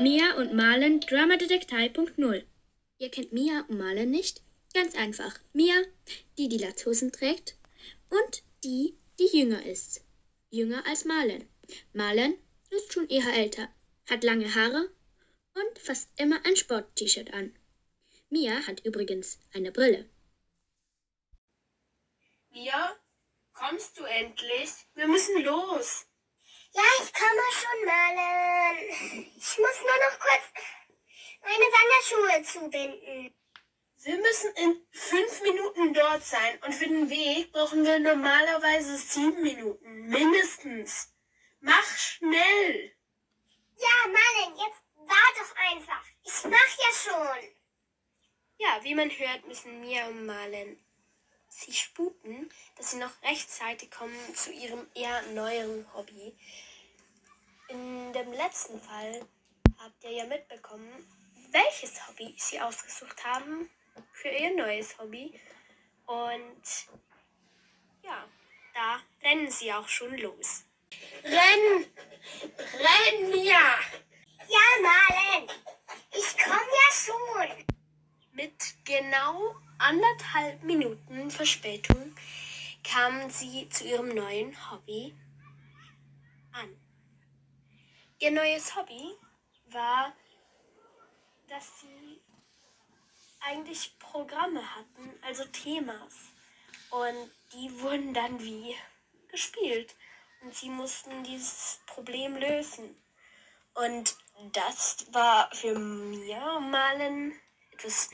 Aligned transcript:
Mia 0.00 0.34
und 0.38 0.54
Marlen 0.54 1.00
Dramadetektei 1.00 1.90
Punkt 1.90 2.16
Null. 2.16 2.46
Ihr 2.96 3.10
kennt 3.10 3.34
Mia 3.34 3.66
und 3.68 3.76
Marlen 3.76 4.10
nicht? 4.10 4.40
Ganz 4.72 4.94
einfach. 4.94 5.38
Mia, 5.52 5.74
die 6.38 6.48
die 6.48 6.56
Latzhosen 6.56 7.12
trägt 7.12 7.58
und 8.08 8.42
die, 8.64 8.96
die 9.18 9.28
jünger 9.36 9.62
ist. 9.66 10.02
Jünger 10.48 10.86
als 10.86 11.04
Marlen. 11.04 11.46
Marlen 11.92 12.38
ist 12.70 12.94
schon 12.94 13.10
eher 13.10 13.30
älter, 13.34 13.68
hat 14.08 14.24
lange 14.24 14.54
Haare 14.54 14.90
und 15.52 15.78
fast 15.78 16.08
immer 16.16 16.46
ein 16.46 16.56
Sport-T-Shirt 16.56 17.34
an. 17.34 17.54
Mia 18.30 18.66
hat 18.66 18.80
übrigens 18.86 19.38
eine 19.52 19.70
Brille. 19.70 20.08
Mia, 22.48 22.96
kommst 23.52 23.98
du 23.98 24.04
endlich? 24.04 24.70
Wir 24.94 25.08
müssen 25.08 25.42
los. 25.42 26.06
Schon, 27.60 27.84
Marlen. 27.84 28.88
Ich 29.36 29.58
muss 29.58 29.80
nur 29.80 29.98
noch 29.98 30.18
kurz 30.18 30.44
meine 31.42 31.66
Wanderschuhe 31.76 32.42
zubinden. 32.42 33.34
Wir 34.02 34.16
müssen 34.16 34.54
in 34.54 34.86
fünf 34.92 35.42
Minuten 35.42 35.92
dort 35.92 36.24
sein 36.24 36.58
und 36.64 36.72
für 36.74 36.86
den 36.86 37.10
Weg 37.10 37.52
brauchen 37.52 37.84
wir 37.84 37.98
normalerweise 37.98 38.96
sieben 38.96 39.42
Minuten, 39.42 40.08
mindestens. 40.08 41.12
Mach 41.60 41.84
schnell! 41.98 42.96
Ja, 43.76 44.06
Marlen, 44.06 44.56
jetzt 44.56 44.82
war 44.94 45.30
doch 45.38 45.54
einfach. 45.74 46.04
Ich 46.22 46.44
mach 46.44 46.78
ja 46.78 46.92
schon. 46.94 47.48
Ja, 48.56 48.82
wie 48.84 48.94
man 48.94 49.10
hört, 49.10 49.46
müssen 49.46 49.80
Mia 49.80 50.06
und 50.06 50.24
Marlen 50.24 50.82
sie 51.50 51.72
sputen, 51.72 52.50
dass 52.76 52.92
sie 52.92 52.98
noch 52.98 53.22
rechtzeitig 53.22 53.90
kommen 53.90 54.34
zu 54.34 54.52
ihrem 54.52 54.86
eher 54.94 55.22
neueren 55.34 55.86
Hobby. 55.94 56.34
In 57.70 58.12
dem 58.12 58.32
letzten 58.32 58.80
Fall 58.80 59.24
habt 59.78 60.02
ihr 60.02 60.10
ja 60.10 60.24
mitbekommen, 60.26 60.90
welches 61.52 62.04
Hobby 62.08 62.34
sie 62.36 62.60
ausgesucht 62.60 63.24
haben 63.24 63.70
für 64.12 64.28
ihr 64.28 64.56
neues 64.56 64.98
Hobby. 64.98 65.38
Und 66.04 66.62
ja, 68.02 68.24
da 68.74 69.00
rennen 69.22 69.48
sie 69.52 69.72
auch 69.72 69.86
schon 69.86 70.18
los. 70.18 70.64
Renn! 71.22 71.86
Renn, 72.58 73.30
Mia! 73.30 73.78
Ja, 74.48 74.82
Marlen. 74.82 75.48
Ich 76.12 76.36
komme 76.38 76.56
ja 76.56 76.92
schon. 76.92 77.64
Mit 78.32 78.84
genau 78.84 79.54
anderthalb 79.78 80.64
Minuten 80.64 81.30
Verspätung 81.30 82.16
kamen 82.82 83.30
sie 83.30 83.68
zu 83.68 83.84
ihrem 83.84 84.08
neuen 84.08 84.56
Hobby 84.72 85.14
an. 86.50 86.89
Ihr 88.22 88.32
neues 88.32 88.76
Hobby 88.76 89.16
war, 89.70 90.14
dass 91.48 91.80
sie 91.80 92.20
eigentlich 93.40 93.98
Programme 93.98 94.62
hatten, 94.76 95.18
also 95.22 95.46
Themas. 95.46 96.16
Und 96.90 97.30
die 97.54 97.80
wurden 97.80 98.12
dann 98.12 98.38
wie 98.38 98.76
gespielt. 99.28 99.96
Und 100.42 100.54
sie 100.54 100.68
mussten 100.68 101.24
dieses 101.24 101.80
Problem 101.86 102.36
lösen. 102.36 102.94
Und 103.72 104.14
das 104.52 105.06
war 105.14 105.50
für 105.54 105.78
mir 105.78 106.60
Malen 106.60 107.40
etwas 107.70 108.10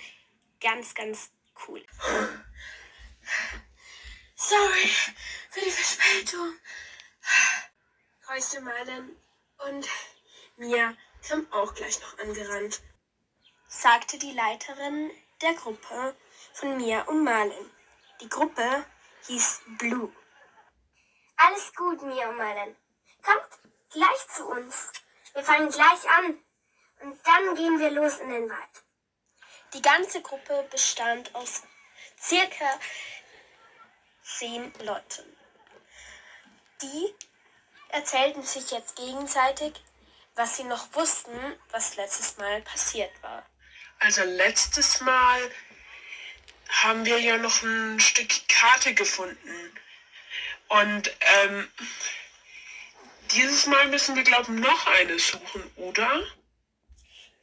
ganz, 0.60 0.94
ganz 0.94 1.32
cool. 1.66 1.84
Sorry 4.36 4.88
für 5.50 5.60
die 5.62 5.70
Verspätung. 5.70 6.54
Heute 8.28 8.60
Malen 8.60 9.25
und 9.58 9.88
Mia 10.56 10.94
kam 11.26 11.50
auch 11.53 11.75
gleich 11.75 12.00
noch 12.00 12.19
angerannt. 12.19 12.81
sagte 13.69 14.19
die 14.19 14.32
Leiterin 14.32 15.10
der 15.42 15.54
Gruppe 15.54 16.16
von 16.53 16.76
Mia 16.76 17.03
und 17.03 17.25
Malen. 17.25 17.70
Die 18.20 18.28
Gruppe 18.28 18.84
hieß 19.26 19.62
Blue. 19.78 20.12
Alles 21.36 21.75
gut, 21.75 22.03
Mia 22.03 22.28
und 22.31 22.38
Marlen. 22.38 22.76
Kommt 23.22 23.48
gleich 23.91 24.28
zu 24.28 24.47
uns. 24.47 24.91
Wir 25.34 25.44
fangen 25.44 25.70
gleich 25.70 26.08
an. 26.08 26.38
Und 27.00 27.26
dann 27.26 27.54
gehen 27.54 27.78
wir 27.78 27.91
los 27.91 28.19
in 28.19 28.31
den 28.31 28.48
Wald. 28.48 28.84
Die 29.75 29.82
ganze 29.82 30.22
Gruppe 30.22 30.66
bestand 30.70 31.34
aus 31.34 31.62
circa 32.19 32.81
zehn 34.22 34.72
Leuten. 34.81 35.36
Die 36.81 37.14
erzählten 37.91 38.42
sich 38.42 38.70
jetzt 38.70 38.97
gegenseitig, 38.97 39.72
was 40.34 40.56
sie 40.56 40.64
noch 40.64 40.94
wussten, 40.94 41.38
was 41.70 41.97
letztes 41.97 42.36
Mal 42.36 42.62
passiert 42.62 43.10
war. 43.22 43.44
Also 43.98 44.22
letztes 44.24 45.00
Mal 45.00 45.50
haben 46.69 47.04
wir 47.04 47.19
ja 47.20 47.38
noch 47.38 47.62
ein 47.62 47.98
Stück 48.00 48.48
Karte 48.48 48.94
gefunden. 48.94 49.78
Und 50.69 51.14
ähm, 51.20 51.70
dieses 53.30 53.66
Mal 53.66 53.88
müssen 53.88 54.16
wir, 54.16 54.25
glaube 54.25 54.52
ich, 54.52 54.60
noch 54.60 54.86
eine 54.86 55.19
suchen, 55.19 55.70
oder? 55.76 56.26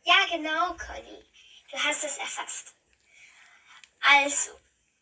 Ja, 0.04 0.26
genau, 0.30 0.76
Conny. 0.76 1.24
Du 1.72 1.78
hast 1.78 2.04
es 2.04 2.18
erfasst. 2.18 2.74
Also, 4.02 4.52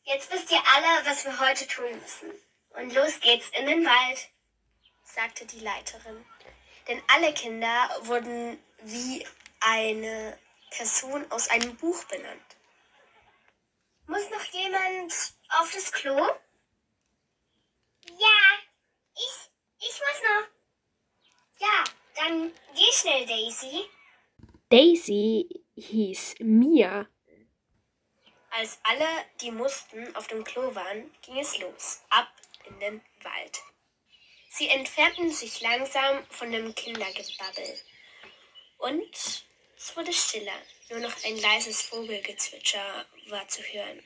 jetzt 0.04 0.32
wisst 0.32 0.52
ihr 0.52 0.62
alle, 0.76 1.06
was 1.06 1.26
wir 1.26 1.40
heute 1.40 1.68
tun 1.68 2.00
müssen. 2.00 2.32
Und 2.70 2.94
los 2.94 3.20
geht's 3.20 3.50
in 3.50 3.66
den 3.66 3.86
Wald. 3.86 4.30
Sagte 5.14 5.46
die 5.46 5.60
Leiterin. 5.60 6.26
Denn 6.88 7.02
alle 7.08 7.34
Kinder 7.34 7.90
wurden 8.04 8.62
wie 8.84 9.26
eine 9.60 10.38
Person 10.72 11.30
aus 11.32 11.50
einem 11.50 11.76
Buch 11.78 12.04
benannt. 12.06 12.42
Muss 14.08 14.30
noch 14.30 14.44
jemand 14.46 15.14
auf 15.60 15.72
das 15.74 15.92
Klo? 15.92 16.18
Ja, 18.08 18.40
ich, 19.16 19.50
ich 19.80 20.00
muss 20.00 20.22
noch. 20.24 20.48
Ja, 21.60 21.84
dann 22.16 22.52
geh 22.76 22.92
schnell, 22.92 23.26
Daisy. 23.26 23.88
Daisy 24.70 25.64
hieß 25.76 26.36
Mia. 26.40 27.08
Als 28.50 28.80
alle, 28.84 29.08
die 29.40 29.52
mussten, 29.52 30.14
auf 30.16 30.28
dem 30.28 30.44
Klo 30.44 30.74
waren, 30.76 31.14
ging 31.22 31.38
es 31.40 31.58
los, 31.60 32.02
ab 32.10 32.28
in 32.66 32.80
den 32.80 33.02
Wald. 33.24 33.62
Sie 34.54 34.68
entfernten 34.68 35.32
sich 35.32 35.62
langsam 35.62 36.26
von 36.30 36.52
dem 36.52 36.76
Kindergebabbel. 36.76 37.82
Und 38.80 39.46
es 39.78 39.96
wurde 39.96 40.12
stiller, 40.12 40.62
nur 40.90 41.00
noch 41.00 41.24
ein 41.24 41.38
leises 41.38 41.84
Vogelgezwitscher 41.84 43.06
war 43.30 43.48
zu 43.48 43.62
hören. 43.64 44.04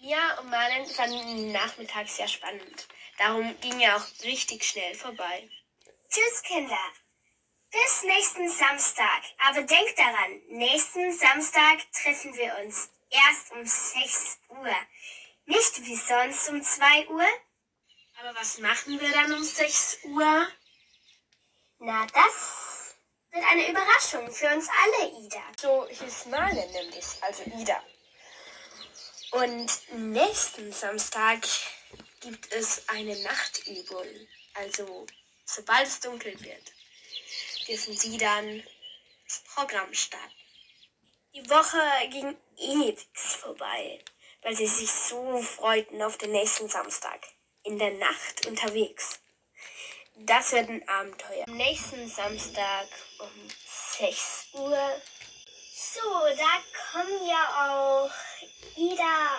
Mia 0.00 0.40
und 0.40 0.48
Malen 0.48 0.86
fanden 0.86 1.36
den 1.36 1.52
Nachmittag 1.52 2.08
sehr 2.08 2.28
spannend. 2.28 2.88
Darum 3.18 3.60
ging 3.60 3.78
er 3.80 3.96
auch 3.96 4.24
richtig 4.24 4.64
schnell 4.64 4.94
vorbei. 4.94 5.50
Tschüss, 6.08 6.42
Kinder. 6.42 6.92
Bis 7.70 8.02
nächsten 8.04 8.48
Samstag. 8.48 9.22
Aber 9.46 9.62
denkt 9.62 9.98
daran, 9.98 10.40
nächsten 10.48 11.12
Samstag 11.12 11.80
treffen 11.92 12.34
wir 12.36 12.56
uns 12.64 12.88
erst 13.10 13.52
um 13.52 13.66
6 13.66 14.38
Uhr. 14.48 14.76
Nicht 15.44 15.84
wie 15.84 15.96
sonst 15.96 16.48
um 16.48 16.62
2 16.62 17.08
Uhr. 17.08 17.26
Aber 18.24 18.40
was 18.40 18.56
machen 18.56 18.98
wir 18.98 19.12
dann 19.12 19.34
um 19.34 19.44
6 19.44 19.98
Uhr? 20.04 20.48
Na, 21.78 22.06
das 22.06 22.94
wird 23.30 23.44
eine 23.44 23.68
Überraschung 23.68 24.32
für 24.32 24.48
uns 24.48 24.66
alle, 24.82 25.10
Ida. 25.10 25.42
So 25.60 25.86
hieß 25.86 26.26
Malen 26.26 26.70
nämlich, 26.72 27.04
also 27.20 27.42
Ida. 27.42 27.82
Und 29.32 29.70
nächsten 29.92 30.72
Samstag 30.72 31.46
gibt 32.20 32.50
es 32.52 32.88
eine 32.88 33.14
Nachtübung. 33.24 34.06
Also 34.54 35.06
sobald 35.44 35.86
es 35.86 36.00
dunkel 36.00 36.40
wird, 36.40 36.72
dürfen 37.68 37.94
sie 37.94 38.16
dann 38.16 38.62
das 39.26 39.40
Programm 39.54 39.92
starten. 39.92 40.32
Die 41.34 41.50
Woche 41.50 42.08
ging 42.08 42.38
ewig 42.56 43.06
vorbei, 43.14 44.02
weil 44.40 44.56
sie 44.56 44.66
sich 44.66 44.90
so 44.90 45.42
freuten 45.42 46.00
auf 46.00 46.16
den 46.16 46.32
nächsten 46.32 46.70
Samstag. 46.70 47.20
In 47.64 47.78
der 47.78 47.92
Nacht 47.92 48.46
unterwegs. 48.46 49.20
Das 50.16 50.52
wird 50.52 50.68
ein 50.68 50.86
Abenteuer. 50.86 51.44
Am 51.48 51.56
nächsten 51.56 52.06
Samstag 52.08 52.86
um 53.18 53.30
6 53.98 54.48
Uhr 54.52 55.00
So, 55.74 56.00
da 56.36 56.62
kommen 56.92 57.26
ja 57.26 57.64
auch 57.64 58.10
Ida 58.76 59.30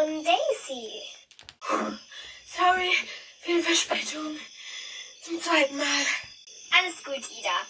und 0.00 0.22
Daisy. 0.22 1.02
Sorry 2.46 2.94
für 3.40 3.54
die 3.54 3.62
Verspätung. 3.62 4.38
Zum 5.22 5.40
zweiten 5.40 5.78
Mal. 5.78 6.06
Alles 6.78 7.02
gut, 7.02 7.24
Ida. 7.38 7.66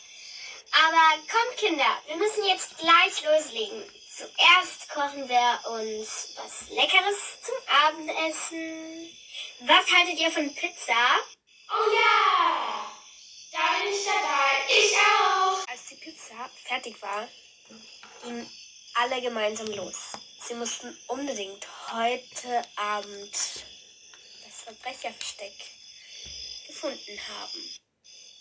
Aber 0.73 1.23
kommt, 1.31 1.57
Kinder, 1.57 2.03
wir 2.07 2.17
müssen 2.17 2.45
jetzt 2.45 2.77
gleich 2.79 3.23
loslegen. 3.25 3.85
Zuerst 4.19 4.89
kochen 4.89 5.29
wir 5.29 5.61
uns 5.71 6.31
was 6.35 6.71
Leckeres 6.71 7.19
zum 7.41 7.55
Abendessen. 7.69 9.17
Was 9.61 9.89
haltet 9.93 10.19
ihr 10.19 10.33
von 10.33 10.53
Pizza? 10.53 11.21
Oh 11.71 11.93
ja! 11.95 12.91
Da 13.53 13.79
bin 13.79 13.93
ich 13.93 14.05
dabei. 14.05 14.75
Ich 14.77 14.97
auch. 14.97 15.65
Als 15.69 15.87
die 15.91 15.95
Pizza 15.95 16.51
fertig 16.65 17.01
war, 17.01 17.29
gingen 18.25 18.51
alle 18.95 19.23
gemeinsam 19.23 19.69
los. 19.69 20.11
Sie 20.45 20.55
mussten 20.55 20.99
unbedingt 21.07 21.65
heute 21.93 22.63
Abend 22.75 23.33
das 23.33 24.63
Verbrecherversteck 24.65 25.55
gefunden 26.67 27.21
haben. 27.29 27.79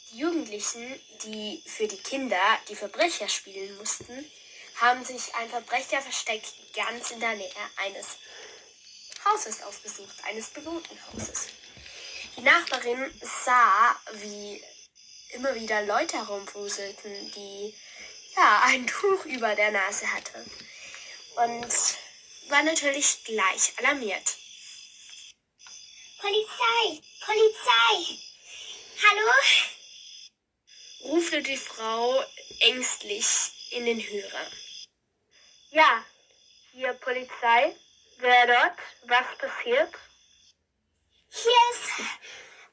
Die 0.10 0.18
Jugendlichen, 0.18 1.00
die 1.24 1.62
für 1.68 1.88
die 1.88 2.02
Kinder 2.02 2.42
die 2.68 2.76
Verbrecher 2.76 3.30
spielen 3.30 3.78
mussten, 3.78 4.26
haben 4.82 5.04
sich 5.04 5.34
ein 5.36 5.50
Verbrecherversteck 5.50 6.44
ganz 6.76 7.12
in 7.12 7.20
der 7.20 7.36
Nähe 7.36 7.52
eines 7.78 8.18
Hauses 9.26 9.62
ausgesucht, 9.64 10.16
eines 10.24 10.50
bewohnten 10.50 10.98
Hauses. 11.08 11.48
Die 12.36 12.42
Nachbarin 12.42 13.12
sah, 13.22 14.00
wie 14.14 14.64
immer 15.30 15.56
wieder 15.56 15.82
Leute 15.84 16.18
herumfuselten, 16.18 17.32
die 17.32 17.76
ja 18.36 18.62
ein 18.66 18.86
Tuch 18.86 19.26
über 19.26 19.56
der 19.56 19.72
Nase 19.72 20.12
hatte 20.14 20.46
und 21.36 21.68
war 22.50 22.64
natürlich 22.64 23.24
gleich 23.24 23.74
alarmiert. 23.78 24.36
Polizei! 26.20 27.02
Polizei! 27.26 28.20
Hallo? 29.04 29.32
rufte 31.04 31.42
die 31.42 31.58
Frau 31.58 32.24
ängstlich 32.60 33.26
in 33.72 33.86
den 33.86 34.02
Hörer. 34.02 34.52
Ja, 35.70 36.06
hier 36.72 36.94
Polizei. 36.94 37.76
Wer 38.20 38.48
dort? 38.48 38.78
Was 39.04 39.38
passiert? 39.38 39.94
Hier 41.30 41.62
ist 41.72 41.92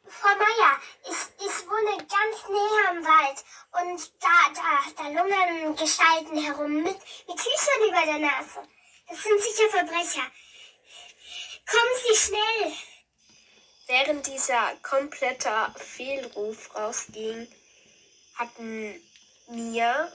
Frau 0.06 0.36
Meier. 0.36 0.80
Ich, 1.02 1.44
ich 1.44 1.66
wohne 1.68 1.96
ganz 1.98 2.48
näher 2.48 2.90
am 2.90 3.04
Wald 3.04 3.44
und 3.72 4.12
da, 4.22 4.52
da, 4.54 5.02
da 5.02 5.08
lungern 5.08 5.74
Gestalten 5.74 6.40
herum 6.40 6.82
mit, 6.84 6.96
mit 7.26 7.36
Tüchern 7.36 7.88
über 7.88 8.06
der 8.06 8.18
Nase. 8.20 8.62
Das 9.08 9.22
sind 9.22 9.42
sicher 9.42 9.68
Verbrecher. 9.70 10.30
Kommen 11.66 11.94
Sie 12.06 12.16
schnell! 12.16 12.72
Während 13.86 14.26
dieser 14.26 14.76
kompletter 14.76 15.74
Fehlruf 15.76 16.74
rausging, 16.76 17.52
hatten 18.36 19.02
Mia 19.48 20.12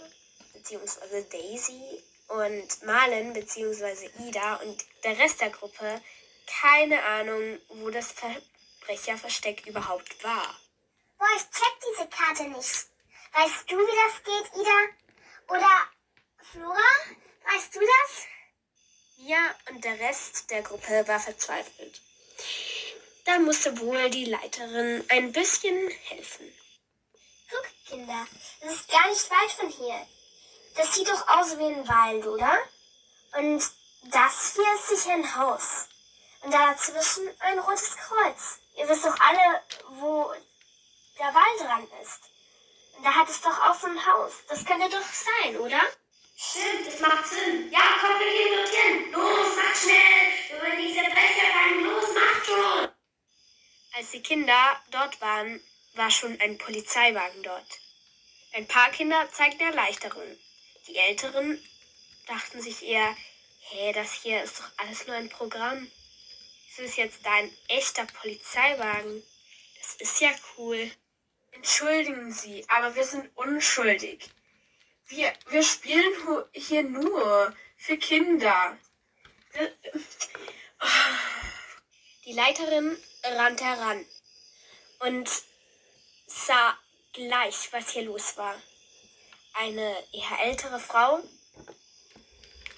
bzw. 0.54 1.24
Daisy 1.30 2.04
und 2.30 2.84
Marlin 2.84 3.34
bzw. 3.34 4.10
Ida 4.20 4.56
und 4.56 4.86
der 5.04 5.18
Rest 5.18 5.42
der 5.42 5.50
Gruppe 5.50 6.02
keine 6.62 7.04
Ahnung, 7.04 7.60
wo 7.70 7.90
das 7.90 8.12
Verbrecherversteck 8.12 9.68
überhaupt 9.68 10.24
war. 10.24 10.60
Boah, 11.18 11.28
ich 11.36 11.44
check 11.44 11.74
diese 11.92 12.10
Karte 12.10 12.44
nicht. 12.44 12.88
Weißt 13.34 13.70
du, 13.70 13.78
wie 13.78 13.96
das 14.08 14.24
geht, 14.24 14.62
Ida? 14.62 14.80
Oder 15.48 15.88
Flora? 16.52 16.90
Weißt 17.46 17.76
du 17.76 17.80
das? 17.80 18.26
Mia 19.18 19.56
und 19.70 19.84
der 19.84 20.00
Rest 20.00 20.50
der 20.50 20.62
Gruppe 20.62 21.08
war 21.08 21.20
verzweifelt. 21.20 22.02
Da 23.26 23.38
musste 23.38 23.80
wohl 23.80 24.10
die 24.10 24.26
Leiterin 24.26 25.04
ein 25.10 25.32
bisschen 25.32 25.90
helfen. 25.90 26.52
Guck, 27.52 27.68
Kinder, 27.88 28.28
das 28.62 28.74
ist 28.74 28.90
gar 28.90 29.08
nicht 29.08 29.30
weit 29.30 29.52
von 29.52 29.70
hier. 29.70 30.08
Das 30.76 30.94
sieht 30.94 31.10
doch 31.10 31.28
aus 31.28 31.58
wie 31.58 31.66
ein 31.66 31.88
Wald, 31.88 32.26
oder? 32.28 32.58
Und 33.38 33.64
das 34.04 34.54
hier 34.56 34.74
ist 34.76 34.88
sicher 34.88 35.14
ein 35.14 35.36
Haus. 35.36 35.88
Und 36.42 36.54
dazwischen 36.54 37.30
ein 37.40 37.60
rotes 37.60 37.96
Kreuz. 37.98 38.60
Ihr 38.76 38.88
wisst 38.88 39.06
doch 39.06 39.20
alle, 39.20 39.62
wo 39.90 40.34
der 41.20 41.34
Waldrand 41.34 41.90
ist. 42.02 42.22
Und 42.96 43.04
da 43.04 43.14
hat 43.14 43.30
es 43.30 43.42
doch 43.42 43.60
auch 43.62 43.78
so 43.78 43.88
ein 43.88 44.06
Haus. 44.06 44.34
Das 44.48 44.66
könnte 44.66 44.90
doch 44.90 45.04
sein, 45.04 45.58
oder? 45.58 45.82
Stimmt, 46.36 46.88
das 46.88 47.00
macht 47.02 47.28
Sinn. 47.28 47.70
Ja, 47.72 47.82
komm, 48.00 48.18
wir 48.20 48.30
gehen 48.30 48.56
dorthin. 48.56 49.12
Los, 49.12 49.56
mach 49.58 49.76
schnell. 49.76 50.58
Über 50.58 50.76
diese 50.78 51.02
Becher 51.02 51.54
rein. 51.54 51.84
Los, 51.84 52.06
mach 52.14 52.46
schon. 52.46 52.90
Als 53.94 54.12
die 54.12 54.24
Kinder 54.24 54.82
dort 54.92 55.20
waren, 55.20 55.62
war 55.96 56.10
schon 56.10 56.40
ein 56.40 56.58
Polizeiwagen 56.58 57.44
dort. 57.44 57.80
Ein 58.54 58.68
paar 58.68 58.90
Kinder 58.92 59.30
zeigten 59.32 59.64
Erleichterung. 59.64 60.40
Die 60.90 60.98
Älteren 60.98 61.64
dachten 62.26 62.62
sich 62.62 62.84
eher, 62.84 63.16
hä, 63.60 63.94
das 63.94 64.12
hier 64.12 64.44
ist 64.44 64.60
doch 64.60 64.70
alles 64.78 65.06
nur 65.06 65.16
ein 65.16 65.30
Programm. 65.30 65.90
Es 66.72 66.80
ist 66.80 66.98
jetzt 66.98 67.24
da 67.24 67.32
ein 67.32 67.56
echter 67.68 68.06
Polizeiwagen. 68.06 69.24
Das 69.78 69.96
ist 69.96 70.20
ja 70.20 70.32
cool. 70.58 70.92
Entschuldigen 71.52 72.32
Sie, 72.32 72.66
aber 72.70 72.96
wir 72.96 73.04
sind 73.04 73.30
unschuldig. 73.36 74.30
Wir, 75.08 75.32
wir 75.50 75.62
spielen 75.62 76.14
hier 76.54 76.84
nur 76.84 77.56
für 77.78 77.98
Kinder. 77.98 78.78
Wir, 79.54 79.72
Die 82.26 82.34
Leiterin 82.34 82.98
rannte 83.24 83.64
heran 83.64 84.06
und 85.00 85.30
sah 86.26 86.78
gleich, 87.14 87.72
was 87.74 87.92
hier 87.92 88.04
los 88.04 88.38
war. 88.38 88.60
Eine 89.54 89.96
eher 90.14 90.40
ältere 90.46 90.80
Frau, 90.80 91.20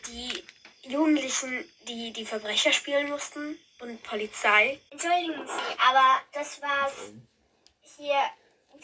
die 0.08 0.44
Jugendlichen, 0.84 1.70
die 1.88 2.12
die 2.12 2.26
Verbrecher 2.26 2.74
spielen 2.74 3.10
mussten 3.10 3.60
und 3.80 4.02
Polizei. 4.04 4.80
Entschuldigen 4.90 5.48
Sie, 5.48 5.80
aber 5.80 6.22
das 6.34 6.62
war's. 6.62 7.12
Hier, 7.98 8.24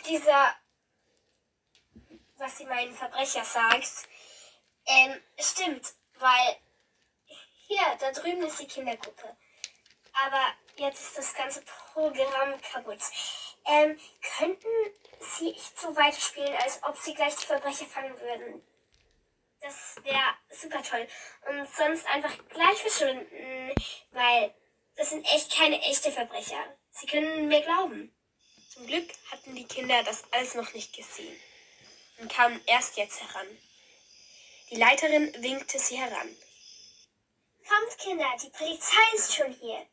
dieser, 0.07 0.53
was 2.37 2.57
Sie 2.57 2.65
meinen 2.65 2.93
Verbrecher 2.93 3.43
sagt, 3.43 4.07
ähm, 4.85 5.21
stimmt, 5.39 5.93
weil 6.19 6.57
hier, 7.67 7.97
da 7.99 8.11
drüben 8.11 8.43
ist 8.43 8.59
die 8.59 8.67
Kindergruppe. 8.67 9.35
Aber 10.25 10.53
jetzt 10.77 11.01
ist 11.01 11.17
das 11.17 11.33
ganze 11.33 11.61
Programm 11.93 12.59
kaputt. 12.71 12.99
Ähm, 13.67 13.99
könnten 14.37 14.67
Sie 15.19 15.45
nicht 15.45 15.79
so 15.79 15.95
weiterspielen, 15.95 16.55
als 16.55 16.81
ob 16.83 16.97
Sie 16.97 17.13
gleich 17.13 17.35
die 17.35 17.45
Verbrecher 17.45 17.85
fangen 17.85 18.17
würden? 18.19 18.65
Das 19.59 19.95
wäre 20.03 20.35
super 20.49 20.81
toll. 20.83 21.07
Und 21.49 21.67
sonst 21.75 22.05
einfach 22.07 22.33
gleich 22.49 22.77
verschwinden, 22.77 23.73
weil 24.11 24.53
das 24.95 25.09
sind 25.09 25.25
echt 25.25 25.55
keine 25.55 25.81
echte 25.81 26.11
Verbrecher. 26.11 26.77
Sie 26.91 27.07
können 27.07 27.47
mir 27.47 27.61
glauben. 27.61 28.13
Zum 28.69 28.87
Glück 28.87 29.09
hatten 29.31 29.55
die 29.55 29.65
Kinder 29.65 30.01
das 30.03 30.23
alles 30.31 30.55
noch 30.55 30.73
nicht 30.73 30.95
gesehen 30.95 31.35
und 32.19 32.31
kamen 32.31 32.61
erst 32.67 32.97
jetzt 32.97 33.21
heran. 33.21 33.47
Die 34.69 34.75
Leiterin 34.75 35.33
winkte 35.41 35.79
sie 35.79 35.97
heran. 35.97 36.35
Kommt, 37.67 37.97
Kinder, 37.97 38.31
die 38.41 38.49
Polizei 38.49 39.15
ist 39.15 39.35
schon 39.35 39.51
hier. 39.53 39.85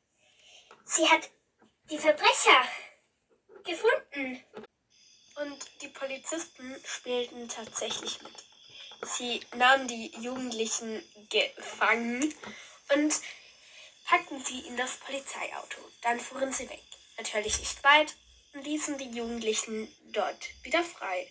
Sie 0.84 1.08
hat 1.08 1.28
die 1.90 1.98
Verbrecher 1.98 2.68
gefunden. 3.64 4.42
Und 5.36 5.82
die 5.82 5.88
Polizisten 5.88 6.76
spielten 6.84 7.48
tatsächlich 7.48 8.22
mit. 8.22 8.32
Sie 9.02 9.40
nahmen 9.56 9.88
die 9.88 10.12
Jugendlichen 10.20 11.02
gefangen 11.28 12.34
und 12.94 13.20
packten 14.04 14.42
sie 14.44 14.60
in 14.60 14.76
das 14.76 14.96
Polizeiauto. 14.98 15.80
Dann 16.02 16.20
fuhren 16.20 16.52
sie 16.52 16.68
weg. 16.68 16.82
Natürlich 17.16 17.58
nicht 17.58 17.82
weit 17.84 18.14
und 18.52 18.64
ließen 18.64 18.98
die 18.98 19.10
Jugendlichen 19.10 19.92
dort 20.12 20.48
wieder 20.62 20.82
frei. 20.84 21.30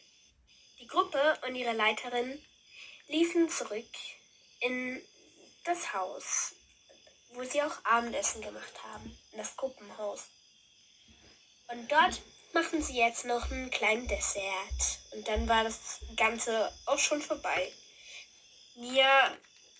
Die 0.79 0.87
Gruppe 0.87 1.39
und 1.47 1.55
ihre 1.55 1.73
Leiterin 1.73 2.43
liefen 3.07 3.49
zurück 3.49 3.89
in 4.59 5.01
das 5.63 5.93
Haus, 5.93 6.55
wo 7.29 7.43
sie 7.43 7.61
auch 7.61 7.85
Abendessen 7.85 8.41
gemacht 8.41 8.83
haben, 8.83 9.17
in 9.31 9.37
das 9.37 9.55
Gruppenhaus. 9.55 10.27
Und 11.73 11.91
dort 11.91 12.21
machten 12.53 12.83
sie 12.83 12.97
jetzt 12.99 13.25
noch 13.25 13.49
einen 13.49 13.71
kleinen 13.71 14.07
Dessert. 14.07 14.99
Und 15.11 15.27
dann 15.27 15.49
war 15.49 15.63
das 15.63 16.01
Ganze 16.15 16.71
auch 16.85 16.99
schon 16.99 17.19
vorbei. 17.19 17.71
Mia 18.75 19.35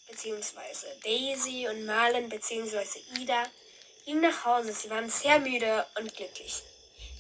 beziehungsweise 0.10 0.88
Daisy 1.04 1.68
und 1.68 1.86
Marlon 1.86 2.30
beziehungsweise 2.30 2.98
Ida 3.20 3.44
gingen 4.06 4.22
nach 4.22 4.44
Hause. 4.44 4.74
Sie 4.74 4.90
waren 4.90 5.08
sehr 5.08 5.38
müde 5.38 5.86
und 6.00 6.16
glücklich. 6.16 6.64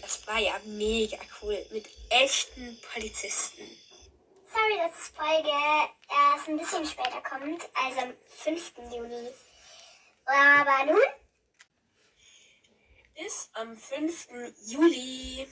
Das 0.01 0.25
war 0.25 0.39
ja 0.39 0.59
mega 0.65 1.17
cool 1.41 1.63
mit 1.71 1.87
echten 2.09 2.79
Polizisten. 2.93 3.61
Sorry, 4.51 4.77
dass 4.77 4.91
die 5.07 5.15
Folge 5.15 5.49
erst 6.09 6.47
ein 6.47 6.57
bisschen 6.57 6.85
später 6.85 7.21
kommt, 7.21 7.63
also 7.75 7.99
am 8.01 8.13
5. 8.27 8.71
Juni. 8.91 9.29
Aber 10.25 10.91
nun, 10.91 11.01
Bis 13.15 13.49
am 13.53 13.77
5. 13.77 14.27
Juli. 14.65 15.47